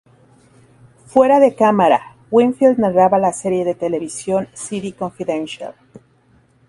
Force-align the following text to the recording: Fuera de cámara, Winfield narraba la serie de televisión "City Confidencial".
Fuera 1.05 1.39
de 1.39 1.53
cámara, 1.53 2.15
Winfield 2.31 2.79
narraba 2.79 3.19
la 3.19 3.33
serie 3.33 3.63
de 3.63 3.75
televisión 3.75 4.49
"City 4.55 4.93
Confidencial". 4.93 5.75